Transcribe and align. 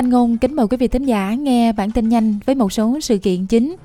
Thanh 0.00 0.10
Ngôn 0.10 0.38
kính 0.38 0.56
mời 0.56 0.66
quý 0.68 0.76
vị 0.76 0.88
thính 0.88 1.04
giả 1.04 1.34
nghe 1.34 1.72
bản 1.72 1.90
tin 1.90 2.08
nhanh 2.08 2.38
với 2.46 2.54
một 2.54 2.72
số 2.72 3.00
sự 3.00 3.18
kiện 3.18 3.46
chính. 3.46 3.76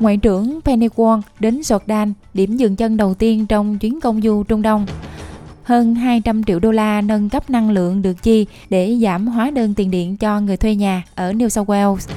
Ngoại 0.00 0.16
trưởng 0.16 0.60
Penny 0.64 0.88
Wong 0.88 1.20
đến 1.40 1.60
Jordan, 1.60 2.12
điểm 2.34 2.56
dừng 2.56 2.76
chân 2.76 2.96
đầu 2.96 3.14
tiên 3.14 3.46
trong 3.46 3.78
chuyến 3.78 4.00
công 4.00 4.22
du 4.22 4.42
Trung 4.42 4.62
Đông. 4.62 4.86
Hơn 5.62 5.94
200 5.94 6.44
triệu 6.44 6.58
đô 6.58 6.70
la 6.70 7.00
nâng 7.00 7.28
cấp 7.28 7.50
năng 7.50 7.70
lượng 7.70 8.02
được 8.02 8.22
chi 8.22 8.46
để 8.70 8.98
giảm 9.02 9.26
hóa 9.26 9.50
đơn 9.50 9.74
tiền 9.74 9.90
điện 9.90 10.16
cho 10.16 10.40
người 10.40 10.56
thuê 10.56 10.74
nhà 10.74 11.02
ở 11.14 11.32
New 11.32 11.48
South 11.48 11.68
Wales. 11.68 12.08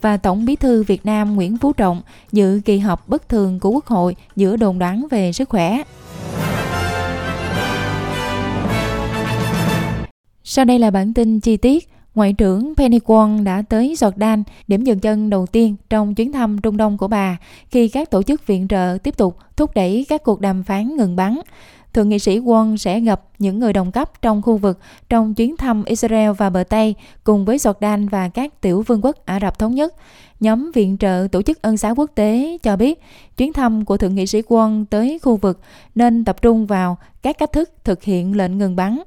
Và 0.00 0.16
Tổng 0.16 0.44
bí 0.44 0.56
thư 0.56 0.82
Việt 0.82 1.06
Nam 1.06 1.34
Nguyễn 1.34 1.58
Phú 1.58 1.72
Trọng 1.72 2.02
dự 2.32 2.60
kỳ 2.64 2.78
họp 2.78 3.08
bất 3.08 3.28
thường 3.28 3.60
của 3.60 3.70
Quốc 3.70 3.86
hội 3.86 4.16
giữa 4.36 4.56
đồn 4.56 4.78
đoán 4.78 5.06
về 5.10 5.32
sức 5.32 5.48
khỏe. 5.48 5.82
Sau 10.44 10.64
đây 10.64 10.78
là 10.78 10.90
bản 10.90 11.14
tin 11.14 11.40
chi 11.40 11.56
tiết. 11.56 11.88
Ngoại 12.16 12.32
trưởng 12.32 12.74
Penny 12.76 12.98
Wong 12.98 13.44
đã 13.44 13.62
tới 13.68 13.94
Jordan, 13.98 14.42
điểm 14.68 14.84
dừng 14.84 15.00
chân 15.00 15.30
đầu 15.30 15.46
tiên 15.46 15.76
trong 15.90 16.14
chuyến 16.14 16.32
thăm 16.32 16.58
Trung 16.60 16.76
Đông 16.76 16.98
của 16.98 17.08
bà 17.08 17.36
khi 17.70 17.88
các 17.88 18.10
tổ 18.10 18.22
chức 18.22 18.46
viện 18.46 18.68
trợ 18.68 18.98
tiếp 19.02 19.16
tục 19.16 19.38
thúc 19.56 19.74
đẩy 19.74 20.06
các 20.08 20.22
cuộc 20.22 20.40
đàm 20.40 20.62
phán 20.62 20.96
ngừng 20.96 21.16
bắn. 21.16 21.40
Thượng 21.96 22.08
nghị 22.08 22.18
sĩ 22.18 22.38
Won 22.38 22.76
sẽ 22.76 23.00
gặp 23.00 23.22
những 23.38 23.58
người 23.58 23.72
đồng 23.72 23.92
cấp 23.92 24.22
trong 24.22 24.42
khu 24.42 24.56
vực 24.56 24.78
trong 25.08 25.34
chuyến 25.34 25.56
thăm 25.56 25.84
Israel 25.84 26.30
và 26.30 26.50
bờ 26.50 26.64
Tây 26.64 26.94
cùng 27.24 27.44
với 27.44 27.56
Jordan 27.56 28.08
và 28.08 28.28
các 28.28 28.60
tiểu 28.60 28.82
vương 28.82 29.04
quốc 29.04 29.26
Ả 29.26 29.40
Rập 29.40 29.58
Thống 29.58 29.74
Nhất. 29.74 29.94
Nhóm 30.40 30.70
viện 30.74 30.96
trợ 30.98 31.26
Tổ 31.32 31.42
chức 31.42 31.62
Ân 31.62 31.76
xá 31.76 31.90
Quốc 31.90 32.10
tế 32.14 32.58
cho 32.62 32.76
biết, 32.76 33.00
chuyến 33.36 33.52
thăm 33.52 33.84
của 33.84 33.96
Thượng 33.96 34.14
nghị 34.14 34.26
sĩ 34.26 34.42
Won 34.42 34.84
tới 34.90 35.18
khu 35.22 35.36
vực 35.36 35.60
nên 35.94 36.24
tập 36.24 36.42
trung 36.42 36.66
vào 36.66 36.96
các 37.22 37.38
cách 37.38 37.52
thức 37.52 37.70
thực 37.84 38.02
hiện 38.02 38.36
lệnh 38.36 38.58
ngừng 38.58 38.76
bắn. 38.76 38.98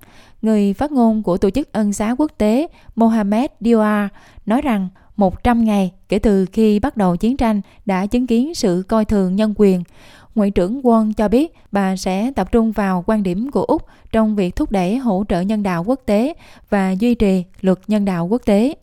Người 0.42 0.74
phát 0.74 0.92
ngôn 0.92 1.24
của 1.24 1.38
Tổ 1.38 1.50
chức 1.50 1.72
Ân 1.72 1.94
xá 1.94 2.16
Quốc 2.18 2.32
tế 2.38 2.68
Mohamed 2.96 3.50
Diawar 3.62 4.08
nói 4.46 4.62
rằng 4.62 4.90
100 5.20 5.64
ngày 5.64 5.92
kể 6.10 6.20
từ 6.20 6.46
khi 6.46 6.80
bắt 6.80 6.98
đầu 6.98 7.16
chiến 7.16 7.38
tranh 7.38 7.62
đã 7.86 8.06
chứng 8.06 8.28
kiến 8.28 8.56
sự 8.56 8.84
coi 8.88 9.06
thường 9.06 9.36
nhân 9.36 9.54
quyền. 9.58 9.84
Ngoại 10.36 10.52
trưởng 10.52 10.82
Won 10.82 11.14
cho 11.14 11.28
biết 11.28 11.54
bà 11.72 11.96
sẽ 11.96 12.32
tập 12.36 12.52
trung 12.52 12.72
vào 12.72 13.04
quan 13.08 13.24
điểm 13.24 13.52
của 13.52 13.64
Úc 13.64 13.86
trong 14.12 14.36
việc 14.36 14.56
thúc 14.56 14.72
đẩy 14.72 14.98
hỗ 14.98 15.24
trợ 15.30 15.42
nhân 15.42 15.64
đạo 15.64 15.84
quốc 15.84 16.00
tế 16.06 16.34
và 16.70 16.92
duy 16.92 17.16
trì 17.16 17.44
luật 17.62 17.80
nhân 17.88 18.06
đạo 18.06 18.26
quốc 18.26 18.42
tế. 18.46 18.74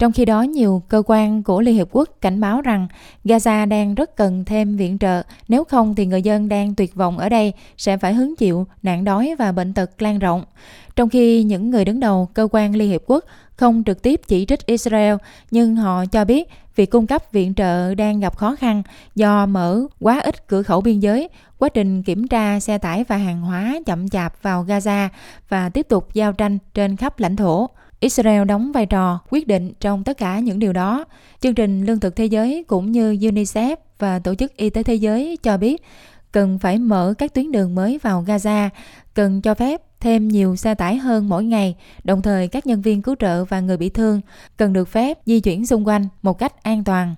Trong 0.00 0.12
khi 0.12 0.24
đó, 0.24 0.42
nhiều 0.42 0.82
cơ 0.88 1.02
quan 1.06 1.42
của 1.42 1.60
Liên 1.60 1.74
Hiệp 1.74 1.88
Quốc 1.90 2.08
cảnh 2.20 2.40
báo 2.40 2.60
rằng 2.60 2.88
Gaza 3.24 3.68
đang 3.68 3.94
rất 3.94 4.16
cần 4.16 4.44
thêm 4.44 4.76
viện 4.76 4.98
trợ, 4.98 5.22
nếu 5.48 5.64
không 5.64 5.94
thì 5.94 6.06
người 6.06 6.22
dân 6.22 6.48
đang 6.48 6.74
tuyệt 6.74 6.94
vọng 6.94 7.18
ở 7.18 7.28
đây 7.28 7.52
sẽ 7.76 7.96
phải 7.96 8.14
hứng 8.14 8.36
chịu 8.36 8.66
nạn 8.82 9.04
đói 9.04 9.34
và 9.38 9.52
bệnh 9.52 9.74
tật 9.74 10.02
lan 10.02 10.18
rộng. 10.18 10.44
Trong 10.96 11.08
khi 11.08 11.42
những 11.42 11.70
người 11.70 11.84
đứng 11.84 12.00
đầu 12.00 12.28
cơ 12.34 12.48
quan 12.52 12.76
Liên 12.76 12.90
Hiệp 12.90 13.02
Quốc 13.06 13.24
không 13.56 13.82
trực 13.86 14.02
tiếp 14.02 14.20
chỉ 14.26 14.46
trích 14.46 14.66
Israel, 14.66 15.14
nhưng 15.50 15.76
họ 15.76 16.06
cho 16.06 16.24
biết 16.24 16.48
việc 16.76 16.90
cung 16.90 17.06
cấp 17.06 17.22
viện 17.32 17.54
trợ 17.54 17.94
đang 17.94 18.20
gặp 18.20 18.36
khó 18.36 18.56
khăn 18.56 18.82
do 19.14 19.46
mở 19.46 19.80
quá 20.00 20.20
ít 20.20 20.48
cửa 20.48 20.62
khẩu 20.62 20.80
biên 20.80 21.00
giới, 21.00 21.28
quá 21.58 21.68
trình 21.68 22.02
kiểm 22.02 22.28
tra 22.28 22.60
xe 22.60 22.78
tải 22.78 23.04
và 23.04 23.16
hàng 23.16 23.40
hóa 23.40 23.78
chậm 23.86 24.08
chạp 24.08 24.42
vào 24.42 24.64
Gaza 24.64 25.08
và 25.48 25.68
tiếp 25.68 25.86
tục 25.88 26.14
giao 26.14 26.32
tranh 26.32 26.58
trên 26.74 26.96
khắp 26.96 27.20
lãnh 27.20 27.36
thổ. 27.36 27.68
Israel 28.00 28.44
đóng 28.44 28.72
vai 28.72 28.86
trò 28.86 29.20
quyết 29.30 29.46
định 29.46 29.72
trong 29.80 30.04
tất 30.04 30.18
cả 30.18 30.38
những 30.38 30.58
điều 30.58 30.72
đó. 30.72 31.04
Chương 31.40 31.54
trình 31.54 31.86
Lương 31.86 32.00
thực 32.00 32.16
Thế 32.16 32.24
giới 32.24 32.64
cũng 32.68 32.92
như 32.92 33.12
UNICEF 33.12 33.76
và 33.98 34.18
Tổ 34.18 34.34
chức 34.34 34.56
Y 34.56 34.70
tế 34.70 34.82
Thế 34.82 34.94
giới 34.94 35.36
cho 35.42 35.56
biết 35.56 35.82
cần 36.32 36.58
phải 36.58 36.78
mở 36.78 37.14
các 37.18 37.34
tuyến 37.34 37.52
đường 37.52 37.74
mới 37.74 37.98
vào 38.02 38.24
Gaza, 38.26 38.68
cần 39.14 39.42
cho 39.42 39.54
phép 39.54 39.82
thêm 40.00 40.28
nhiều 40.28 40.56
xe 40.56 40.74
tải 40.74 40.96
hơn 40.96 41.28
mỗi 41.28 41.44
ngày, 41.44 41.76
đồng 42.04 42.22
thời 42.22 42.48
các 42.48 42.66
nhân 42.66 42.82
viên 42.82 43.02
cứu 43.02 43.14
trợ 43.18 43.44
và 43.44 43.60
người 43.60 43.76
bị 43.76 43.88
thương 43.88 44.20
cần 44.56 44.72
được 44.72 44.88
phép 44.88 45.18
di 45.26 45.40
chuyển 45.40 45.66
xung 45.66 45.86
quanh 45.86 46.08
một 46.22 46.38
cách 46.38 46.62
an 46.62 46.84
toàn. 46.84 47.14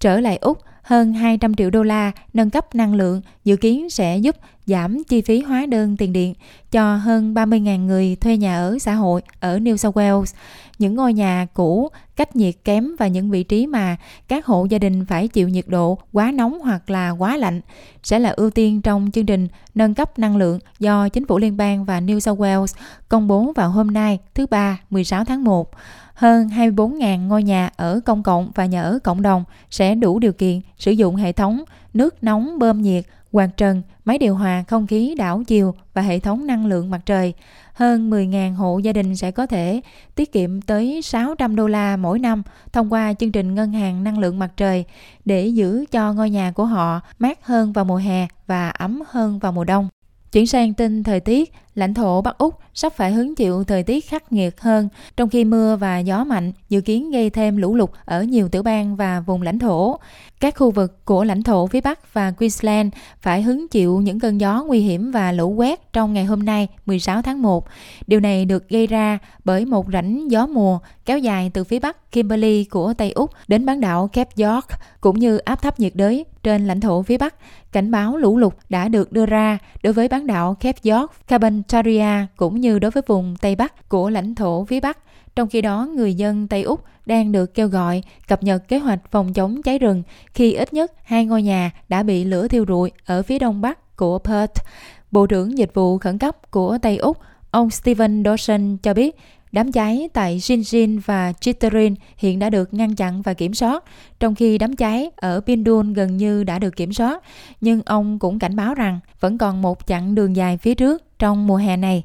Trở 0.00 0.20
lại 0.20 0.36
Úc, 0.36 0.58
hơn 0.82 1.12
200 1.12 1.54
triệu 1.54 1.70
đô 1.70 1.82
la 1.82 2.12
nâng 2.32 2.50
cấp 2.50 2.74
năng 2.74 2.94
lượng 2.94 3.22
dự 3.44 3.56
kiến 3.56 3.90
sẽ 3.90 4.18
giúp 4.18 4.36
giảm 4.70 5.04
chi 5.04 5.20
phí 5.20 5.40
hóa 5.40 5.66
đơn 5.66 5.96
tiền 5.96 6.12
điện 6.12 6.34
cho 6.70 6.96
hơn 6.96 7.34
30.000 7.34 7.86
người 7.86 8.16
thuê 8.16 8.36
nhà 8.36 8.56
ở 8.56 8.78
xã 8.78 8.94
hội 8.94 9.22
ở 9.40 9.58
New 9.58 9.76
South 9.76 9.96
Wales. 9.96 10.34
Những 10.78 10.94
ngôi 10.94 11.12
nhà 11.12 11.46
cũ, 11.54 11.88
cách 12.16 12.36
nhiệt 12.36 12.54
kém 12.64 12.96
và 12.98 13.06
những 13.06 13.30
vị 13.30 13.42
trí 13.42 13.66
mà 13.66 13.96
các 14.28 14.46
hộ 14.46 14.64
gia 14.64 14.78
đình 14.78 15.04
phải 15.06 15.28
chịu 15.28 15.48
nhiệt 15.48 15.64
độ 15.68 15.98
quá 16.12 16.32
nóng 16.32 16.60
hoặc 16.60 16.90
là 16.90 17.10
quá 17.10 17.36
lạnh 17.36 17.60
sẽ 18.02 18.18
là 18.18 18.30
ưu 18.30 18.50
tiên 18.50 18.82
trong 18.82 19.10
chương 19.12 19.26
trình 19.26 19.48
nâng 19.74 19.94
cấp 19.94 20.18
năng 20.18 20.36
lượng 20.36 20.58
do 20.78 21.08
chính 21.08 21.26
phủ 21.26 21.38
liên 21.38 21.56
bang 21.56 21.84
và 21.84 22.00
New 22.00 22.20
South 22.20 22.40
Wales 22.40 22.74
công 23.08 23.28
bố 23.28 23.52
vào 23.56 23.70
hôm 23.70 23.86
nay 23.86 24.18
thứ 24.34 24.46
Ba 24.46 24.80
16 24.90 25.24
tháng 25.24 25.44
1 25.44 25.70
hơn 26.14 26.48
24.000 26.48 27.26
ngôi 27.26 27.42
nhà 27.42 27.70
ở 27.76 28.00
công 28.04 28.22
cộng 28.22 28.50
và 28.54 28.66
nhà 28.66 28.82
ở 28.82 28.98
cộng 29.04 29.22
đồng 29.22 29.44
sẽ 29.70 29.94
đủ 29.94 30.18
điều 30.18 30.32
kiện 30.32 30.60
sử 30.78 30.90
dụng 30.90 31.16
hệ 31.16 31.32
thống 31.32 31.64
nước 31.94 32.24
nóng 32.24 32.58
bơm 32.58 32.82
nhiệt, 32.82 33.04
quạt 33.32 33.56
trần, 33.56 33.82
máy 34.04 34.18
điều 34.18 34.34
hòa 34.34 34.64
không 34.68 34.86
khí 34.86 35.14
đảo 35.18 35.42
chiều 35.46 35.74
và 35.94 36.02
hệ 36.02 36.18
thống 36.18 36.46
năng 36.46 36.66
lượng 36.66 36.90
mặt 36.90 37.00
trời. 37.06 37.34
Hơn 37.72 38.10
10.000 38.10 38.54
hộ 38.54 38.78
gia 38.78 38.92
đình 38.92 39.16
sẽ 39.16 39.30
có 39.30 39.46
thể 39.46 39.80
tiết 40.14 40.32
kiệm 40.32 40.62
tới 40.62 41.02
600 41.02 41.56
đô 41.56 41.66
la 41.66 41.96
mỗi 41.96 42.18
năm 42.18 42.42
thông 42.72 42.92
qua 42.92 43.12
chương 43.12 43.32
trình 43.32 43.54
ngân 43.54 43.72
hàng 43.72 44.04
năng 44.04 44.18
lượng 44.18 44.38
mặt 44.38 44.50
trời 44.56 44.84
để 45.24 45.46
giữ 45.46 45.84
cho 45.90 46.12
ngôi 46.12 46.30
nhà 46.30 46.52
của 46.52 46.64
họ 46.64 47.00
mát 47.18 47.46
hơn 47.46 47.72
vào 47.72 47.84
mùa 47.84 47.96
hè 47.96 48.26
và 48.46 48.70
ấm 48.70 49.02
hơn 49.08 49.38
vào 49.38 49.52
mùa 49.52 49.64
đông. 49.64 49.88
Chuyển 50.32 50.46
sang 50.46 50.74
tin 50.74 51.02
thời 51.02 51.20
tiết, 51.20 51.52
lãnh 51.74 51.94
thổ 51.94 52.22
Bắc 52.22 52.38
Úc 52.38 52.54
sắp 52.74 52.92
phải 52.96 53.12
hứng 53.12 53.34
chịu 53.34 53.64
thời 53.64 53.82
tiết 53.82 54.08
khắc 54.08 54.32
nghiệt 54.32 54.60
hơn, 54.60 54.88
trong 55.16 55.28
khi 55.28 55.44
mưa 55.44 55.76
và 55.76 55.98
gió 55.98 56.24
mạnh 56.24 56.52
dự 56.68 56.80
kiến 56.80 57.10
gây 57.10 57.30
thêm 57.30 57.56
lũ 57.56 57.74
lụt 57.74 57.90
ở 58.04 58.22
nhiều 58.22 58.48
tiểu 58.48 58.62
bang 58.62 58.96
và 58.96 59.20
vùng 59.20 59.42
lãnh 59.42 59.58
thổ. 59.58 59.98
Các 60.40 60.56
khu 60.56 60.70
vực 60.70 61.04
của 61.04 61.24
lãnh 61.24 61.42
thổ 61.42 61.66
phía 61.66 61.80
Bắc 61.80 62.14
và 62.14 62.30
Queensland 62.30 62.94
phải 63.20 63.42
hứng 63.42 63.68
chịu 63.68 64.00
những 64.00 64.20
cơn 64.20 64.40
gió 64.40 64.64
nguy 64.66 64.80
hiểm 64.80 65.10
và 65.10 65.32
lũ 65.32 65.48
quét 65.48 65.92
trong 65.92 66.12
ngày 66.12 66.24
hôm 66.24 66.42
nay 66.42 66.68
16 66.86 67.22
tháng 67.22 67.42
1. 67.42 67.68
Điều 68.06 68.20
này 68.20 68.44
được 68.44 68.68
gây 68.68 68.86
ra 68.86 69.18
bởi 69.44 69.64
một 69.64 69.86
rãnh 69.92 70.30
gió 70.30 70.46
mùa 70.46 70.78
kéo 71.04 71.18
dài 71.18 71.50
từ 71.54 71.64
phía 71.64 71.78
Bắc 71.78 72.12
Kimberley 72.12 72.64
của 72.64 72.94
Tây 72.94 73.12
Úc 73.12 73.30
đến 73.48 73.66
bán 73.66 73.80
đảo 73.80 74.08
Cape 74.08 74.44
York 74.44 74.66
cũng 75.00 75.18
như 75.18 75.38
áp 75.38 75.62
thấp 75.62 75.80
nhiệt 75.80 75.92
đới 75.94 76.24
trên 76.42 76.66
lãnh 76.66 76.80
thổ 76.80 77.02
phía 77.02 77.18
Bắc. 77.18 77.34
Cảnh 77.72 77.90
báo 77.90 78.16
lũ 78.16 78.38
lụt 78.38 78.54
đã 78.68 78.88
được 78.88 79.12
đưa 79.12 79.26
ra 79.26 79.58
đối 79.82 79.92
với 79.92 80.08
bán 80.08 80.26
đảo 80.26 80.54
Cape 80.54 80.90
York, 80.90 81.12
Carpentaria 81.28 82.26
cũng 82.36 82.60
như 82.60 82.78
đối 82.78 82.90
với 82.90 83.02
vùng 83.06 83.36
Tây 83.40 83.56
Bắc 83.56 83.88
của 83.88 84.10
lãnh 84.10 84.34
thổ 84.34 84.64
phía 84.64 84.80
Bắc. 84.80 84.98
Trong 85.36 85.48
khi 85.48 85.62
đó, 85.62 85.88
người 85.94 86.14
dân 86.14 86.48
Tây 86.48 86.62
Úc 86.62 86.84
đang 87.06 87.32
được 87.32 87.54
kêu 87.54 87.68
gọi 87.68 88.02
cập 88.28 88.42
nhật 88.42 88.68
kế 88.68 88.78
hoạch 88.78 89.10
phòng 89.10 89.32
chống 89.32 89.62
cháy 89.62 89.78
rừng 89.78 90.02
khi 90.34 90.52
ít 90.52 90.72
nhất 90.72 90.92
hai 91.02 91.26
ngôi 91.26 91.42
nhà 91.42 91.70
đã 91.88 92.02
bị 92.02 92.24
lửa 92.24 92.48
thiêu 92.48 92.64
rụi 92.68 92.90
ở 93.04 93.22
phía 93.22 93.38
đông 93.38 93.60
bắc 93.60 93.96
của 93.96 94.18
Perth. 94.18 94.62
Bộ 95.10 95.26
trưởng 95.26 95.58
Dịch 95.58 95.74
vụ 95.74 95.98
Khẩn 95.98 96.18
cấp 96.18 96.50
của 96.50 96.78
Tây 96.82 96.96
Úc, 96.96 97.18
ông 97.50 97.70
Stephen 97.70 98.22
Dawson 98.22 98.76
cho 98.82 98.94
biết 98.94 99.16
Đám 99.52 99.72
cháy 99.72 100.08
tại 100.12 100.38
Jinjin 100.38 101.00
và 101.06 101.32
Chitterin 101.32 101.94
hiện 102.16 102.38
đã 102.38 102.50
được 102.50 102.74
ngăn 102.74 102.94
chặn 102.94 103.22
và 103.22 103.34
kiểm 103.34 103.54
soát, 103.54 103.84
trong 104.20 104.34
khi 104.34 104.58
đám 104.58 104.76
cháy 104.76 105.10
ở 105.16 105.40
Pindun 105.46 105.92
gần 105.92 106.16
như 106.16 106.44
đã 106.44 106.58
được 106.58 106.76
kiểm 106.76 106.92
soát. 106.92 107.22
Nhưng 107.60 107.82
ông 107.86 108.18
cũng 108.18 108.38
cảnh 108.38 108.56
báo 108.56 108.74
rằng 108.74 109.00
vẫn 109.20 109.38
còn 109.38 109.62
một 109.62 109.86
chặng 109.86 110.14
đường 110.14 110.36
dài 110.36 110.56
phía 110.56 110.74
trước 110.74 111.18
trong 111.18 111.46
mùa 111.46 111.56
hè 111.56 111.76
này. 111.76 112.04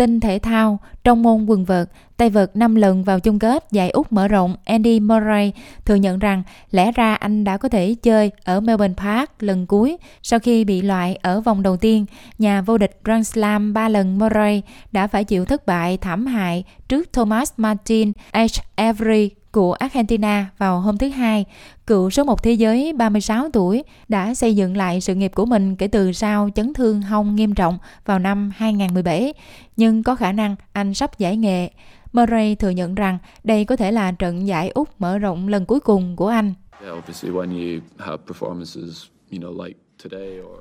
Tin 0.00 0.20
thể 0.20 0.38
thao, 0.38 0.78
trong 1.04 1.22
môn 1.22 1.46
quần 1.46 1.64
vợt, 1.64 1.90
tay 2.16 2.30
vợt 2.30 2.56
5 2.56 2.74
lần 2.74 3.04
vào 3.04 3.20
chung 3.20 3.38
kết 3.38 3.64
giải 3.70 3.90
Úc 3.90 4.12
mở 4.12 4.28
rộng 4.28 4.56
Andy 4.64 5.00
Murray 5.00 5.52
thừa 5.84 5.94
nhận 5.94 6.18
rằng 6.18 6.42
lẽ 6.70 6.92
ra 6.92 7.14
anh 7.14 7.44
đã 7.44 7.56
có 7.56 7.68
thể 7.68 7.94
chơi 8.02 8.30
ở 8.44 8.60
Melbourne 8.60 8.94
Park 8.96 9.30
lần 9.42 9.66
cuối 9.66 9.96
sau 10.22 10.38
khi 10.38 10.64
bị 10.64 10.82
loại 10.82 11.16
ở 11.22 11.40
vòng 11.40 11.62
đầu 11.62 11.76
tiên. 11.76 12.06
Nhà 12.38 12.62
vô 12.62 12.78
địch 12.78 13.00
Grand 13.04 13.28
Slam 13.28 13.74
3 13.74 13.88
lần 13.88 14.18
Murray 14.18 14.62
đã 14.92 15.06
phải 15.06 15.24
chịu 15.24 15.44
thất 15.44 15.66
bại 15.66 15.96
thảm 15.96 16.26
hại 16.26 16.64
trước 16.88 17.12
Thomas 17.12 17.52
Martin 17.56 18.12
H. 18.32 18.60
Avery 18.74 19.30
của 19.52 19.72
Argentina 19.72 20.46
vào 20.58 20.80
hôm 20.80 20.98
thứ 20.98 21.08
Hai, 21.08 21.44
cựu 21.86 22.10
số 22.10 22.24
một 22.24 22.42
thế 22.42 22.52
giới 22.52 22.92
36 22.92 23.48
tuổi 23.52 23.82
đã 24.08 24.34
xây 24.34 24.56
dựng 24.56 24.76
lại 24.76 25.00
sự 25.00 25.14
nghiệp 25.14 25.32
của 25.34 25.46
mình 25.46 25.76
kể 25.76 25.86
từ 25.86 26.12
sau 26.12 26.50
chấn 26.54 26.74
thương 26.74 27.02
hông 27.02 27.36
nghiêm 27.36 27.54
trọng 27.54 27.78
vào 28.04 28.18
năm 28.18 28.52
2017, 28.56 29.34
nhưng 29.76 30.02
có 30.02 30.14
khả 30.14 30.32
năng 30.32 30.56
anh 30.72 30.94
sắp 30.94 31.18
giải 31.18 31.36
nghệ. 31.36 31.70
Murray 32.12 32.54
thừa 32.54 32.70
nhận 32.70 32.94
rằng 32.94 33.18
đây 33.44 33.64
có 33.64 33.76
thể 33.76 33.92
là 33.92 34.12
trận 34.12 34.46
giải 34.46 34.68
Úc 34.68 34.88
mở 35.00 35.18
rộng 35.18 35.48
lần 35.48 35.66
cuối 35.66 35.80
cùng 35.80 36.16
của 36.16 36.28
anh. 36.28 36.54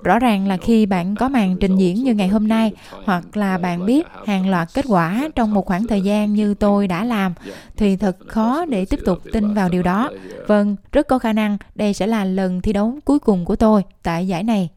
Rõ 0.04 0.20
ràng 0.20 0.48
là 0.48 0.58
khi 0.58 0.86
bạn 0.86 1.16
có 1.16 1.30
màn 1.30 1.58
trình 1.60 1.76
diễn 1.76 2.04
như 2.04 2.14
ngày 2.14 2.28
hôm 2.28 2.48
nay 2.48 2.72
hoặc 3.06 3.38
là 3.38 3.58
bạn 3.58 3.86
biết 3.86 4.08
hàng 4.26 4.50
loạt 4.50 4.68
kết 4.74 4.86
quả 4.88 5.30
trong 5.36 5.54
một 5.54 5.66
khoảng 5.66 5.88
thời 5.88 6.02
gian 6.02 6.34
như 6.34 6.54
tôi 6.54 6.88
đã 6.88 7.04
làm 7.04 7.34
thì 7.78 7.96
thật 7.96 8.18
khó 8.28 8.66
để 8.66 8.86
tiếp 8.86 9.00
tục 9.06 9.20
tin 9.34 9.54
vào 9.54 9.70
điều 9.70 9.84
đó. 9.84 10.12
Vâng, 10.48 10.76
rất 10.92 11.08
có 11.08 11.20
khả 11.20 11.34
năng 11.34 11.58
đây 11.76 11.94
sẽ 11.94 12.08
là 12.08 12.26
lần 12.26 12.62
thi 12.62 12.74
đấu 12.74 13.00
cuối 13.06 13.20
cùng 13.20 13.46
của 13.46 13.56
tôi 13.56 13.84
tại 14.04 14.28
giải 14.28 14.44
này. 14.44 14.70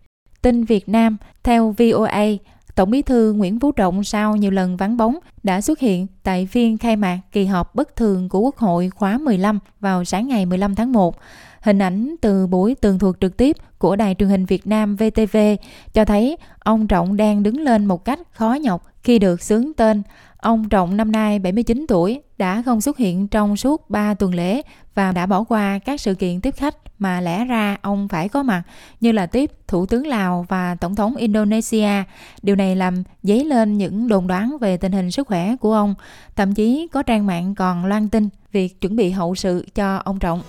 Tin 0.42 0.64
Việt 0.64 0.88
Nam, 0.88 1.16
theo 1.42 1.74
VOA, 1.78 2.24
Tổng 2.74 2.90
bí 2.90 3.02
thư 3.02 3.32
Nguyễn 3.32 3.60
Phú 3.60 3.72
Trọng 3.72 4.04
sau 4.04 4.36
nhiều 4.36 4.50
lần 4.50 4.76
vắng 4.76 4.96
bóng 4.96 5.18
đã 5.42 5.60
xuất 5.60 5.78
hiện 5.78 6.06
tại 6.22 6.46
phiên 6.46 6.78
khai 6.78 6.96
mạc 6.96 7.18
kỳ 7.32 7.44
họp 7.44 7.74
bất 7.74 7.96
thường 7.96 8.28
của 8.28 8.40
Quốc 8.40 8.56
hội 8.56 8.90
khóa 8.90 9.18
15 9.18 9.58
vào 9.80 10.04
sáng 10.04 10.28
ngày 10.28 10.46
15 10.46 10.74
tháng 10.74 10.92
1. 10.92 11.16
Hình 11.62 11.78
ảnh 11.78 12.14
từ 12.20 12.46
buổi 12.46 12.74
tường 12.74 12.98
thuật 12.98 13.14
trực 13.20 13.36
tiếp 13.36 13.56
của 13.78 13.96
Đài 13.96 14.14
truyền 14.18 14.28
hình 14.28 14.44
Việt 14.44 14.66
Nam 14.66 14.96
VTV 14.96 15.36
cho 15.92 16.04
thấy 16.04 16.36
ông 16.58 16.86
Trọng 16.86 17.16
đang 17.16 17.42
đứng 17.42 17.60
lên 17.60 17.86
một 17.86 18.04
cách 18.04 18.20
khó 18.32 18.54
nhọc 18.54 18.86
khi 19.02 19.18
được 19.18 19.42
xướng 19.42 19.72
tên. 19.76 20.02
Ông 20.36 20.68
Trọng 20.68 20.96
năm 20.96 21.12
nay 21.12 21.38
79 21.38 21.84
tuổi, 21.88 22.20
đã 22.38 22.62
không 22.64 22.80
xuất 22.80 22.98
hiện 22.98 23.28
trong 23.28 23.56
suốt 23.56 23.90
3 23.90 24.14
tuần 24.14 24.34
lễ 24.34 24.62
và 24.94 25.12
đã 25.12 25.26
bỏ 25.26 25.44
qua 25.44 25.78
các 25.78 26.00
sự 26.00 26.14
kiện 26.14 26.40
tiếp 26.40 26.54
khách 26.56 26.76
mà 26.98 27.20
lẽ 27.20 27.44
ra 27.44 27.76
ông 27.82 28.08
phải 28.08 28.28
có 28.28 28.42
mặt, 28.42 28.62
như 29.00 29.12
là 29.12 29.26
tiếp 29.26 29.50
Thủ 29.68 29.86
tướng 29.86 30.06
Lào 30.06 30.46
và 30.48 30.74
Tổng 30.74 30.94
thống 30.94 31.16
Indonesia. 31.16 31.90
Điều 32.42 32.56
này 32.56 32.76
làm 32.76 33.02
dấy 33.22 33.44
lên 33.44 33.78
những 33.78 34.08
đồn 34.08 34.26
đoán 34.26 34.58
về 34.60 34.76
tình 34.76 34.92
hình 34.92 35.10
sức 35.10 35.26
khỏe 35.26 35.56
của 35.56 35.72
ông. 35.74 35.94
Thậm 36.36 36.54
chí 36.54 36.88
có 36.92 37.02
trang 37.02 37.26
mạng 37.26 37.54
còn 37.54 37.84
loan 37.84 38.08
tin 38.08 38.28
việc 38.52 38.80
chuẩn 38.80 38.96
bị 38.96 39.10
hậu 39.10 39.34
sự 39.34 39.66
cho 39.74 39.96
ông 39.96 40.18
Trọng. 40.18 40.42